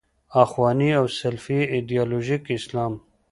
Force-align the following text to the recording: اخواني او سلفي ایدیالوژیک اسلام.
اخواني 0.43 0.89
او 0.99 1.05
سلفي 1.21 1.59
ایدیالوژیک 1.73 2.43
اسلام. 2.59 2.93